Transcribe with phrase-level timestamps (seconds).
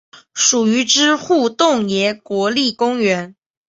[0.33, 3.35] 属于支笏洞爷国立公园。